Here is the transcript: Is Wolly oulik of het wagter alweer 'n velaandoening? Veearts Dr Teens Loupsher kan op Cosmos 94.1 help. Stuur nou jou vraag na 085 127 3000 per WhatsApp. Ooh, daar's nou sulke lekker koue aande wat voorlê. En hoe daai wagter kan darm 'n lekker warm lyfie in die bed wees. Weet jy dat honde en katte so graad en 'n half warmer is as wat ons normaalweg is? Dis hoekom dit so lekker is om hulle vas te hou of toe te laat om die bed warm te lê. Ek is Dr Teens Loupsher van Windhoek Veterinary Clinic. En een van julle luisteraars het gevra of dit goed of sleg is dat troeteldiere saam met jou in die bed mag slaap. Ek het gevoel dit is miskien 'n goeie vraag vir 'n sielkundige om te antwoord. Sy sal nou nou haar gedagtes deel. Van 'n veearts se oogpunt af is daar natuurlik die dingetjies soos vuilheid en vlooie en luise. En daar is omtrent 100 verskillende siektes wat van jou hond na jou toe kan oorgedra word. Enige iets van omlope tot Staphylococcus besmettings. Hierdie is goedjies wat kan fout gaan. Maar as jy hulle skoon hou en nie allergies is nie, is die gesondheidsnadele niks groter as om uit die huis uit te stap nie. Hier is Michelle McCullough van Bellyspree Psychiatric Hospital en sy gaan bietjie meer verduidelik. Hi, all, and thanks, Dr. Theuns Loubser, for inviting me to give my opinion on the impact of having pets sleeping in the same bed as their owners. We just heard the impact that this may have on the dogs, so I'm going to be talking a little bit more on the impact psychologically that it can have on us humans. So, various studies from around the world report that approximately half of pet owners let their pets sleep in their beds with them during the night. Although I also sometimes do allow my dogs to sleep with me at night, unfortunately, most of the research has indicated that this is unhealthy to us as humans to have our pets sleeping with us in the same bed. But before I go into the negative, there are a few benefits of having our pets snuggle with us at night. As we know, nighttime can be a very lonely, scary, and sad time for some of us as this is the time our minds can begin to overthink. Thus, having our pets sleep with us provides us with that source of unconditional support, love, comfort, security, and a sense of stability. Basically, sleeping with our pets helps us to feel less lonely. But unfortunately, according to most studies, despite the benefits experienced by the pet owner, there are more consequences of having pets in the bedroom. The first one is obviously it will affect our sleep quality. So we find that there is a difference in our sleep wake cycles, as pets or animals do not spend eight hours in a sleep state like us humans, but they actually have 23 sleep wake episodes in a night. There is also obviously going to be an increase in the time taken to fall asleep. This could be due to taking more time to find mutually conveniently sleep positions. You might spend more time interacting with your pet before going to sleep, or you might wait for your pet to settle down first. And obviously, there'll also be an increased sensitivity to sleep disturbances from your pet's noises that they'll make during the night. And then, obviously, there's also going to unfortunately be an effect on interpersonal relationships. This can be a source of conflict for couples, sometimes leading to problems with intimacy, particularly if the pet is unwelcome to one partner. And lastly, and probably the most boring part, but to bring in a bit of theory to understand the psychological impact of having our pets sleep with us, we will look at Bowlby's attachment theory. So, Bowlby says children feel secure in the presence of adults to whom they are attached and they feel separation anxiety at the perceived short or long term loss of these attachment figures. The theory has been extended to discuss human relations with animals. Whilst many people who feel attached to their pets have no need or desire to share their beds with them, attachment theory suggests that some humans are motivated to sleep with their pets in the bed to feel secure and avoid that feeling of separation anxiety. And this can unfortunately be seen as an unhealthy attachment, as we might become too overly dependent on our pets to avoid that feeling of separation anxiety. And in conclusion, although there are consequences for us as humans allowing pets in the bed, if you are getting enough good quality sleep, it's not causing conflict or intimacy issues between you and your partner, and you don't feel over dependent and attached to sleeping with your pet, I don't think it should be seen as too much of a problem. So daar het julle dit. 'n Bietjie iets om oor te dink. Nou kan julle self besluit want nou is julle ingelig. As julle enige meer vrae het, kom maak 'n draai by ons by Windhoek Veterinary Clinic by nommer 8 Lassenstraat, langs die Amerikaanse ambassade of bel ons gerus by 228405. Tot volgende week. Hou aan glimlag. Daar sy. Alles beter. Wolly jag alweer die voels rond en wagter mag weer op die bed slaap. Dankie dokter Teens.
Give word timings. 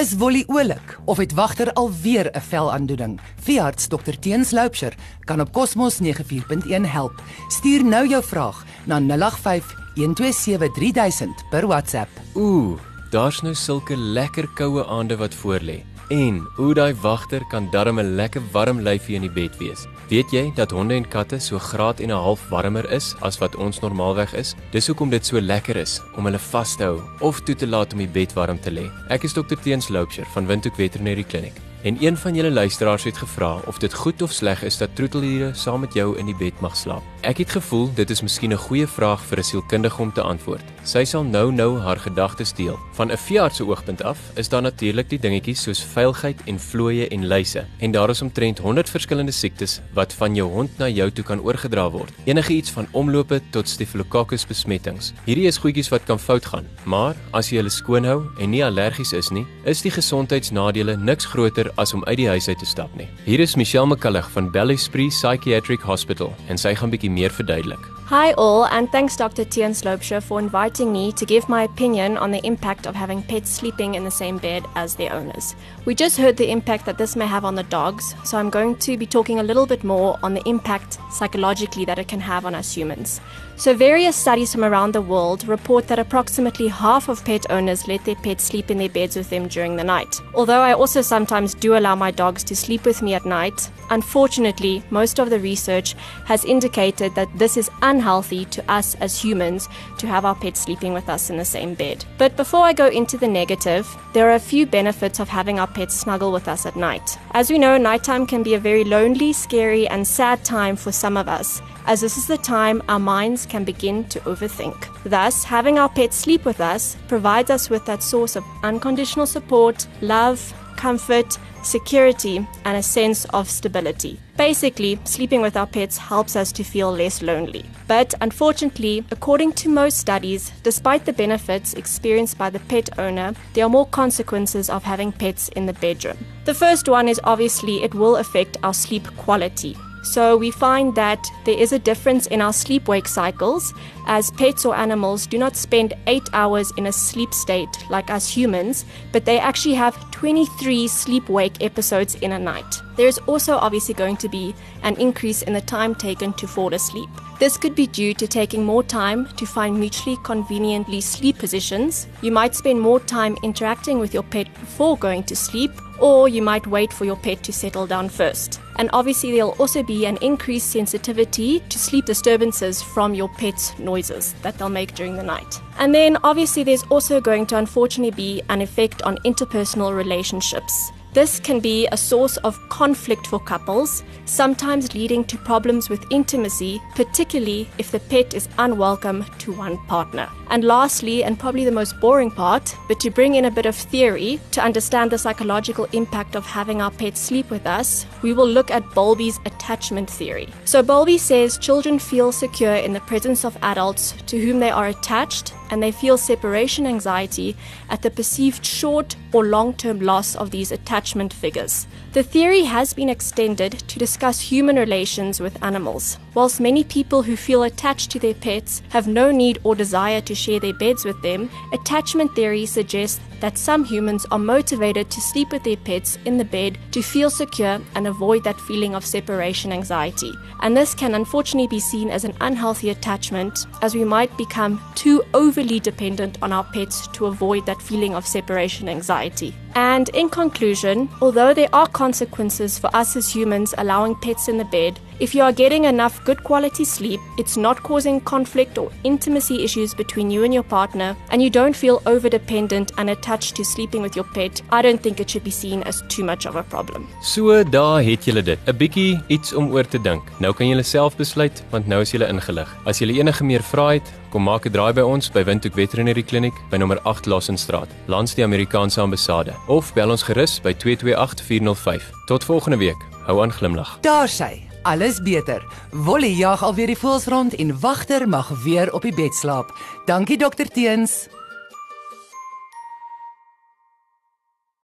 Is 0.00 0.14
Wolly 0.16 0.44
oulik 0.48 0.98
of 1.04 1.16
het 1.16 1.32
wagter 1.36 1.72
alweer 1.72 2.30
'n 2.32 2.40
velaandoening? 2.40 3.20
Veearts 3.40 3.88
Dr 3.88 4.16
Teens 4.20 4.50
Loupsher 4.50 4.94
kan 5.24 5.40
op 5.40 5.52
Cosmos 5.52 5.98
94.1 6.00 6.84
help. 6.84 7.22
Stuur 7.48 7.84
nou 7.84 8.08
jou 8.08 8.24
vraag 8.24 8.64
na 8.84 9.00
085 9.00 9.74
127 9.94 10.72
3000 10.72 11.44
per 11.50 11.66
WhatsApp. 11.66 12.08
Ooh, 12.34 12.78
daar's 13.10 13.40
nou 13.40 13.54
sulke 13.54 13.96
lekker 13.96 14.48
koue 14.54 14.86
aande 14.86 15.16
wat 15.16 15.34
voorlê. 15.34 15.89
En 16.10 16.40
hoe 16.56 16.72
daai 16.74 16.94
wagter 17.02 17.44
kan 17.46 17.68
darm 17.70 18.00
'n 18.00 18.14
lekker 18.18 18.42
warm 18.52 18.80
lyfie 18.80 19.14
in 19.14 19.22
die 19.22 19.30
bed 19.30 19.56
wees. 19.58 19.86
Weet 20.08 20.30
jy 20.30 20.50
dat 20.54 20.70
honde 20.70 20.94
en 20.94 21.08
katte 21.08 21.38
so 21.38 21.58
graad 21.58 22.00
en 22.00 22.10
'n 22.10 22.22
half 22.26 22.48
warmer 22.48 22.90
is 22.90 23.14
as 23.20 23.38
wat 23.38 23.56
ons 23.56 23.80
normaalweg 23.80 24.34
is? 24.34 24.54
Dis 24.72 24.86
hoekom 24.86 25.10
dit 25.10 25.26
so 25.26 25.40
lekker 25.40 25.76
is 25.76 26.02
om 26.16 26.24
hulle 26.24 26.38
vas 26.38 26.76
te 26.76 26.82
hou 26.82 27.00
of 27.20 27.40
toe 27.40 27.54
te 27.54 27.66
laat 27.66 27.92
om 27.92 27.98
die 27.98 28.08
bed 28.08 28.32
warm 28.32 28.60
te 28.60 28.70
lê. 28.70 28.90
Ek 29.08 29.22
is 29.22 29.32
Dr 29.32 29.56
Teens 29.62 29.88
Loupsher 29.88 30.26
van 30.34 30.46
Windhoek 30.46 30.74
Veterinary 30.74 31.22
Clinic. 31.22 31.69
En 31.82 31.96
een 32.00 32.16
van 32.16 32.34
julle 32.34 32.50
luisteraars 32.50 33.04
het 33.04 33.16
gevra 33.16 33.58
of 33.66 33.78
dit 33.78 33.94
goed 33.94 34.22
of 34.22 34.32
sleg 34.32 34.62
is 34.62 34.76
dat 34.76 34.88
troeteldiere 34.94 35.54
saam 35.54 35.80
met 35.80 35.94
jou 35.94 36.18
in 36.18 36.26
die 36.26 36.36
bed 36.36 36.60
mag 36.60 36.76
slaap. 36.76 37.02
Ek 37.20 37.38
het 37.40 37.50
gevoel 37.50 37.88
dit 37.94 38.10
is 38.10 38.20
miskien 38.20 38.52
'n 38.52 38.56
goeie 38.56 38.86
vraag 38.86 39.24
vir 39.24 39.38
'n 39.38 39.42
sielkundige 39.42 40.02
om 40.02 40.12
te 40.12 40.22
antwoord. 40.22 40.64
Sy 40.82 41.04
sal 41.04 41.24
nou 41.24 41.52
nou 41.52 41.78
haar 41.78 41.96
gedagtes 41.96 42.52
deel. 42.52 42.78
Van 42.92 43.10
'n 43.10 43.16
veearts 43.16 43.56
se 43.56 43.64
oogpunt 43.66 44.02
af 44.02 44.18
is 44.34 44.48
daar 44.48 44.62
natuurlik 44.62 45.08
die 45.08 45.18
dingetjies 45.18 45.62
soos 45.62 45.84
vuilheid 45.84 46.40
en 46.44 46.60
vlooie 46.60 47.08
en 47.08 47.26
luise. 47.26 47.64
En 47.78 47.90
daar 47.90 48.10
is 48.10 48.22
omtrent 48.22 48.58
100 48.58 48.90
verskillende 48.90 49.32
siektes 49.32 49.80
wat 49.92 50.12
van 50.12 50.34
jou 50.34 50.50
hond 50.52 50.78
na 50.78 50.88
jou 50.88 51.10
toe 51.10 51.24
kan 51.24 51.40
oorgedra 51.40 51.90
word. 51.90 52.12
Enige 52.24 52.52
iets 52.52 52.70
van 52.70 52.86
omlope 52.90 53.40
tot 53.50 53.68
Staphylococcus 53.68 54.46
besmettings. 54.46 55.12
Hierdie 55.24 55.46
is 55.46 55.58
goedjies 55.58 55.88
wat 55.88 56.04
kan 56.04 56.18
fout 56.18 56.46
gaan. 56.46 56.66
Maar 56.84 57.14
as 57.30 57.50
jy 57.50 57.56
hulle 57.56 57.70
skoon 57.70 58.04
hou 58.04 58.24
en 58.38 58.50
nie 58.50 58.64
allergies 58.64 59.12
is 59.12 59.30
nie, 59.30 59.46
is 59.64 59.82
die 59.82 59.90
gesondheidsnadele 59.90 60.96
niks 60.96 61.24
groter 61.24 61.69
as 61.76 61.94
om 61.94 62.04
uit 62.04 62.16
die 62.16 62.28
huis 62.28 62.48
uit 62.48 62.58
te 62.58 62.66
stap 62.66 62.90
nie. 62.96 63.08
Hier 63.24 63.40
is 63.40 63.56
Michelle 63.56 63.86
McCullough 63.86 64.30
van 64.34 64.50
Bellyspree 64.50 65.10
Psychiatric 65.10 65.80
Hospital 65.80 66.34
en 66.48 66.58
sy 66.58 66.74
gaan 66.74 66.90
bietjie 66.90 67.10
meer 67.10 67.30
verduidelik. 67.30 67.88
Hi, 68.10 68.32
all, 68.32 68.64
and 68.64 68.90
thanks, 68.90 69.16
Dr. 69.16 69.44
Theuns 69.44 69.84
Loubser, 69.84 70.20
for 70.20 70.40
inviting 70.40 70.92
me 70.92 71.12
to 71.12 71.24
give 71.24 71.48
my 71.48 71.62
opinion 71.62 72.16
on 72.16 72.32
the 72.32 72.44
impact 72.44 72.88
of 72.88 72.96
having 72.96 73.22
pets 73.22 73.50
sleeping 73.50 73.94
in 73.94 74.02
the 74.02 74.10
same 74.10 74.38
bed 74.38 74.64
as 74.74 74.96
their 74.96 75.12
owners. 75.12 75.54
We 75.84 75.94
just 75.94 76.18
heard 76.18 76.36
the 76.36 76.50
impact 76.50 76.86
that 76.86 76.98
this 76.98 77.14
may 77.14 77.28
have 77.28 77.44
on 77.44 77.54
the 77.54 77.62
dogs, 77.62 78.16
so 78.24 78.36
I'm 78.36 78.50
going 78.50 78.74
to 78.78 78.96
be 78.96 79.06
talking 79.06 79.38
a 79.38 79.44
little 79.44 79.64
bit 79.64 79.84
more 79.84 80.18
on 80.24 80.34
the 80.34 80.42
impact 80.44 80.98
psychologically 81.12 81.84
that 81.84 82.00
it 82.00 82.08
can 82.08 82.18
have 82.18 82.44
on 82.44 82.56
us 82.56 82.74
humans. 82.74 83.20
So, 83.54 83.74
various 83.74 84.16
studies 84.16 84.52
from 84.52 84.64
around 84.64 84.92
the 84.92 85.02
world 85.02 85.46
report 85.46 85.86
that 85.88 85.98
approximately 85.98 86.66
half 86.66 87.08
of 87.08 87.24
pet 87.24 87.44
owners 87.50 87.86
let 87.86 88.04
their 88.06 88.14
pets 88.16 88.42
sleep 88.42 88.70
in 88.72 88.78
their 88.78 88.88
beds 88.88 89.14
with 89.14 89.30
them 89.30 89.46
during 89.46 89.76
the 89.76 89.84
night. 89.84 90.20
Although 90.34 90.62
I 90.62 90.72
also 90.72 91.02
sometimes 91.02 91.54
do 91.60 91.76
allow 91.76 91.94
my 91.94 92.10
dogs 92.10 92.42
to 92.44 92.56
sleep 92.56 92.84
with 92.84 93.02
me 93.02 93.14
at 93.14 93.24
night, 93.24 93.70
unfortunately, 93.90 94.82
most 94.90 95.18
of 95.18 95.30
the 95.30 95.38
research 95.38 95.94
has 96.24 96.44
indicated 96.44 97.14
that 97.14 97.28
this 97.38 97.56
is 97.56 97.70
unhealthy 97.82 98.44
to 98.46 98.70
us 98.70 98.94
as 98.96 99.22
humans 99.22 99.68
to 99.98 100.06
have 100.06 100.24
our 100.24 100.34
pets 100.34 100.60
sleeping 100.60 100.92
with 100.92 101.08
us 101.08 101.30
in 101.30 101.36
the 101.36 101.44
same 101.44 101.74
bed. 101.74 102.04
But 102.18 102.36
before 102.36 102.64
I 102.64 102.72
go 102.72 102.88
into 102.88 103.18
the 103.18 103.28
negative, 103.28 103.88
there 104.12 104.28
are 104.28 104.34
a 104.34 104.40
few 104.40 104.66
benefits 104.66 105.20
of 105.20 105.28
having 105.28 105.60
our 105.60 105.68
pets 105.68 105.94
snuggle 105.94 106.32
with 106.32 106.48
us 106.48 106.66
at 106.66 106.76
night. 106.76 107.18
As 107.32 107.50
we 107.50 107.58
know, 107.58 107.76
nighttime 107.76 108.26
can 108.26 108.42
be 108.42 108.54
a 108.54 108.58
very 108.58 108.84
lonely, 108.84 109.32
scary, 109.32 109.86
and 109.88 110.06
sad 110.06 110.44
time 110.44 110.76
for 110.76 110.92
some 110.92 111.16
of 111.16 111.28
us 111.28 111.62
as 111.86 112.00
this 112.00 112.16
is 112.16 112.26
the 112.26 112.38
time 112.38 112.82
our 112.88 112.98
minds 112.98 113.46
can 113.46 113.64
begin 113.64 114.04
to 114.04 114.20
overthink. 114.20 114.88
Thus, 115.04 115.44
having 115.44 115.78
our 115.78 115.88
pets 115.88 116.16
sleep 116.16 116.44
with 116.44 116.60
us 116.60 116.96
provides 117.08 117.50
us 117.50 117.70
with 117.70 117.84
that 117.86 118.02
source 118.02 118.36
of 118.36 118.44
unconditional 118.62 119.26
support, 119.26 119.86
love, 120.00 120.54
comfort, 120.76 121.38
security, 121.62 122.46
and 122.64 122.76
a 122.76 122.82
sense 122.82 123.24
of 123.26 123.48
stability. 123.48 124.18
Basically, 124.36 124.98
sleeping 125.04 125.42
with 125.42 125.56
our 125.56 125.66
pets 125.66 125.98
helps 125.98 126.36
us 126.36 126.52
to 126.52 126.64
feel 126.64 126.90
less 126.90 127.22
lonely. 127.22 127.64
But 127.86 128.14
unfortunately, 128.20 129.04
according 129.10 129.52
to 129.54 129.68
most 129.68 129.98
studies, 129.98 130.52
despite 130.62 131.04
the 131.04 131.12
benefits 131.12 131.74
experienced 131.74 132.38
by 132.38 132.50
the 132.50 132.60
pet 132.60 132.98
owner, 132.98 133.34
there 133.52 133.66
are 133.66 133.68
more 133.68 133.86
consequences 133.86 134.70
of 134.70 134.82
having 134.82 135.12
pets 135.12 135.48
in 135.50 135.66
the 135.66 135.74
bedroom. 135.74 136.16
The 136.46 136.54
first 136.54 136.88
one 136.88 137.08
is 137.08 137.20
obviously 137.24 137.82
it 137.82 137.94
will 137.94 138.16
affect 138.16 138.56
our 138.62 138.74
sleep 138.74 139.06
quality. 139.16 139.76
So 140.02 140.36
we 140.36 140.50
find 140.50 140.94
that 140.94 141.26
there 141.44 141.58
is 141.58 141.72
a 141.72 141.78
difference 141.78 142.26
in 142.26 142.40
our 142.40 142.52
sleep 142.52 142.88
wake 142.88 143.06
cycles, 143.06 143.74
as 144.06 144.30
pets 144.30 144.64
or 144.64 144.74
animals 144.74 145.26
do 145.26 145.38
not 145.38 145.56
spend 145.56 145.94
eight 146.06 146.28
hours 146.32 146.72
in 146.76 146.86
a 146.86 146.92
sleep 146.92 147.34
state 147.34 147.68
like 147.90 148.10
us 148.10 148.28
humans, 148.28 148.84
but 149.12 149.24
they 149.24 149.38
actually 149.38 149.74
have 149.74 150.10
23 150.10 150.88
sleep 150.88 151.28
wake 151.28 151.62
episodes 151.62 152.14
in 152.16 152.32
a 152.32 152.38
night. 152.38 152.80
There 152.96 153.06
is 153.06 153.18
also 153.26 153.56
obviously 153.56 153.94
going 153.94 154.16
to 154.18 154.28
be 154.28 154.54
an 154.82 154.96
increase 154.96 155.42
in 155.42 155.52
the 155.52 155.60
time 155.60 155.94
taken 155.94 156.32
to 156.34 156.48
fall 156.48 156.74
asleep. 156.74 157.08
This 157.38 157.56
could 157.56 157.74
be 157.74 157.86
due 157.86 158.12
to 158.14 158.26
taking 158.26 158.64
more 158.64 158.82
time 158.82 159.26
to 159.36 159.46
find 159.46 159.78
mutually 159.78 160.18
conveniently 160.24 161.00
sleep 161.00 161.38
positions. 161.38 162.06
You 162.20 162.32
might 162.32 162.54
spend 162.54 162.80
more 162.80 163.00
time 163.00 163.36
interacting 163.42 163.98
with 163.98 164.12
your 164.12 164.24
pet 164.24 164.52
before 164.54 164.98
going 164.98 165.22
to 165.24 165.36
sleep, 165.36 165.70
or 165.98 166.28
you 166.28 166.42
might 166.42 166.66
wait 166.66 166.92
for 166.92 167.04
your 167.04 167.16
pet 167.16 167.42
to 167.44 167.52
settle 167.52 167.86
down 167.86 168.08
first. 168.08 168.60
And 168.80 168.88
obviously, 168.94 169.32
there'll 169.32 169.56
also 169.58 169.82
be 169.82 170.06
an 170.06 170.16
increased 170.22 170.70
sensitivity 170.70 171.60
to 171.68 171.78
sleep 171.78 172.06
disturbances 172.06 172.80
from 172.80 173.12
your 173.12 173.28
pet's 173.28 173.78
noises 173.78 174.34
that 174.40 174.56
they'll 174.56 174.70
make 174.70 174.94
during 174.94 175.16
the 175.16 175.22
night. 175.22 175.60
And 175.78 175.94
then, 175.94 176.16
obviously, 176.24 176.64
there's 176.64 176.84
also 176.84 177.20
going 177.20 177.44
to 177.48 177.58
unfortunately 177.58 178.16
be 178.16 178.40
an 178.48 178.62
effect 178.62 179.02
on 179.02 179.18
interpersonal 179.18 179.94
relationships. 179.94 180.92
This 181.12 181.38
can 181.38 181.60
be 181.60 181.88
a 181.92 181.96
source 181.98 182.38
of 182.38 182.58
conflict 182.70 183.26
for 183.26 183.38
couples, 183.38 184.02
sometimes 184.24 184.94
leading 184.94 185.24
to 185.24 185.36
problems 185.36 185.90
with 185.90 186.02
intimacy, 186.10 186.80
particularly 186.94 187.68
if 187.76 187.90
the 187.90 188.00
pet 188.00 188.32
is 188.32 188.48
unwelcome 188.56 189.26
to 189.40 189.52
one 189.52 189.76
partner. 189.88 190.26
And 190.50 190.64
lastly, 190.64 191.22
and 191.22 191.38
probably 191.38 191.64
the 191.64 191.70
most 191.70 192.00
boring 192.00 192.30
part, 192.30 192.74
but 192.88 192.98
to 193.00 193.10
bring 193.10 193.36
in 193.36 193.44
a 193.44 193.50
bit 193.52 193.66
of 193.66 193.76
theory 193.76 194.40
to 194.50 194.60
understand 194.60 195.12
the 195.12 195.18
psychological 195.18 195.86
impact 195.92 196.34
of 196.34 196.44
having 196.44 196.82
our 196.82 196.90
pets 196.90 197.20
sleep 197.20 197.50
with 197.50 197.66
us, 197.66 198.04
we 198.22 198.32
will 198.32 198.48
look 198.48 198.70
at 198.70 198.82
Bowlby's 198.92 199.38
attachment 199.46 200.10
theory. 200.10 200.48
So, 200.64 200.82
Bowlby 200.82 201.18
says 201.18 201.56
children 201.56 202.00
feel 202.00 202.32
secure 202.32 202.74
in 202.74 202.92
the 202.92 203.00
presence 203.00 203.44
of 203.44 203.56
adults 203.62 204.12
to 204.26 204.40
whom 204.40 204.58
they 204.58 204.70
are 204.70 204.88
attached 204.88 205.54
and 205.70 205.82
they 205.82 205.92
feel 205.92 206.18
separation 206.18 206.86
anxiety 206.86 207.56
at 207.88 208.02
the 208.02 208.10
perceived 208.10 208.66
short 208.66 209.16
or 209.32 209.44
long 209.44 209.72
term 209.74 210.00
loss 210.00 210.34
of 210.34 210.50
these 210.50 210.72
attachment 210.72 211.32
figures. 211.32 211.86
The 212.12 212.22
theory 212.24 212.62
has 212.62 212.92
been 212.92 213.08
extended 213.08 213.72
to 213.72 213.98
discuss 213.98 214.40
human 214.40 214.76
relations 214.76 215.38
with 215.38 215.62
animals. 215.62 216.18
Whilst 216.34 216.60
many 216.60 216.82
people 216.84 217.22
who 217.22 217.36
feel 217.36 217.62
attached 217.62 218.10
to 218.10 218.18
their 218.18 218.34
pets 218.34 218.82
have 218.90 219.06
no 219.06 219.30
need 219.30 219.60
or 219.62 219.74
desire 219.74 220.20
to 220.22 220.34
share 220.40 220.60
their 220.60 220.72
beds 220.72 221.04
with 221.04 221.20
them, 221.22 221.50
attachment 221.72 222.34
theory 222.34 222.66
suggests 222.66 223.20
that 223.40 223.58
some 223.58 223.84
humans 223.84 224.26
are 224.30 224.38
motivated 224.38 225.10
to 225.10 225.20
sleep 225.20 225.52
with 225.52 225.64
their 225.64 225.76
pets 225.76 226.18
in 226.24 226.36
the 226.38 226.44
bed 226.44 226.78
to 226.92 227.02
feel 227.02 227.30
secure 227.30 227.80
and 227.94 228.06
avoid 228.06 228.44
that 228.44 228.60
feeling 228.60 228.94
of 228.94 229.04
separation 229.04 229.72
anxiety. 229.72 230.32
And 230.62 230.76
this 230.76 230.94
can 230.94 231.14
unfortunately 231.14 231.68
be 231.68 231.80
seen 231.80 232.10
as 232.10 232.24
an 232.24 232.36
unhealthy 232.40 232.90
attachment, 232.90 233.66
as 233.82 233.94
we 233.94 234.04
might 234.04 234.36
become 234.36 234.80
too 234.94 235.22
overly 235.34 235.80
dependent 235.80 236.38
on 236.42 236.52
our 236.52 236.64
pets 236.64 237.06
to 237.08 237.26
avoid 237.26 237.66
that 237.66 237.80
feeling 237.80 238.14
of 238.14 238.26
separation 238.26 238.88
anxiety. 238.88 239.54
And 239.74 240.08
in 240.10 240.28
conclusion, 240.28 241.08
although 241.20 241.54
there 241.54 241.68
are 241.72 241.88
consequences 241.88 242.78
for 242.78 242.94
us 242.94 243.16
as 243.16 243.32
humans 243.32 243.74
allowing 243.78 244.14
pets 244.16 244.48
in 244.48 244.58
the 244.58 244.64
bed, 244.64 244.98
if 245.20 245.34
you 245.34 245.42
are 245.42 245.52
getting 245.52 245.84
enough 245.84 246.24
good 246.24 246.42
quality 246.42 246.84
sleep, 246.84 247.20
it's 247.36 247.56
not 247.56 247.82
causing 247.82 248.20
conflict 248.22 248.78
or 248.78 248.90
intimacy 249.04 249.62
issues 249.62 249.94
between 249.94 250.30
you 250.30 250.44
and 250.44 250.54
your 250.54 250.62
partner, 250.62 251.14
and 251.30 251.42
you 251.42 251.50
don't 251.50 251.76
feel 251.76 252.00
over 252.06 252.30
dependent 252.30 252.92
and 252.96 253.10
attached 253.10 253.54
to 253.56 253.64
sleeping 253.64 254.00
with 254.00 254.16
your 254.16 254.24
pet, 254.24 254.62
I 254.72 254.80
don't 254.82 255.02
think 255.02 255.20
it 255.20 255.28
should 255.28 255.44
be 255.44 255.50
seen 255.50 255.82
as 255.82 256.02
too 256.08 256.24
much 256.24 256.46
of 256.46 256.56
a 256.56 256.62
problem. 256.62 257.06
So 257.22 257.62
daar 257.64 258.02
het 258.02 258.24
julle 258.24 258.42
dit. 258.42 258.58
'n 258.66 258.76
Bietjie 258.76 259.22
iets 259.26 259.52
om 259.52 259.70
oor 259.70 259.88
te 259.88 260.00
dink. 260.00 260.22
Nou 260.38 260.54
kan 260.54 260.68
julle 260.68 260.82
self 260.82 261.16
besluit 261.16 261.62
want 261.70 261.86
nou 261.86 262.00
is 262.00 262.10
julle 262.10 262.28
ingelig. 262.28 262.76
As 262.84 262.98
julle 262.98 263.12
enige 263.12 263.44
meer 263.44 263.62
vrae 263.62 263.98
het, 263.98 264.08
kom 264.30 264.42
maak 264.42 264.66
'n 264.66 264.72
draai 264.72 264.92
by 264.92 265.02
ons 265.02 265.30
by 265.30 265.44
Windhoek 265.44 265.74
Veterinary 265.74 266.22
Clinic 266.22 266.54
by 266.70 266.76
nommer 266.76 266.98
8 267.02 267.26
Lassenstraat, 267.26 267.88
langs 268.06 268.34
die 268.34 268.44
Amerikaanse 268.44 269.00
ambassade 269.00 269.52
of 269.66 269.92
bel 269.94 270.10
ons 270.10 270.22
gerus 270.22 270.60
by 270.60 270.72
228405. 270.74 272.10
Tot 272.26 272.44
volgende 272.44 272.78
week. 272.78 273.00
Hou 273.26 273.42
aan 273.42 273.52
glimlag. 273.52 273.98
Daar 274.00 274.28
sy. 274.28 274.62
Alles 274.82 275.20
beter. 275.22 275.62
Wolly 275.90 276.36
jag 276.36 276.62
alweer 276.62 276.86
die 276.86 276.98
voels 276.98 277.26
rond 277.26 277.54
en 277.54 277.80
wagter 277.80 278.28
mag 278.28 278.48
weer 278.64 278.92
op 278.92 279.02
die 279.02 279.14
bed 279.14 279.34
slaap. 279.34 279.74
Dankie 280.06 280.38
dokter 280.38 280.68
Teens. 280.68 281.28